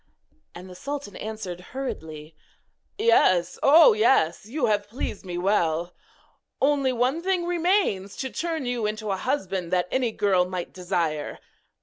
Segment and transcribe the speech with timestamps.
[0.55, 2.35] And the sultan answered hurriedly:
[2.97, 3.59] 'Yes!
[3.61, 4.47] oh, yes!
[4.47, 5.93] you have pleased me well!
[6.59, 11.37] Only one thing remains to turn you into a husband that any girl might desire.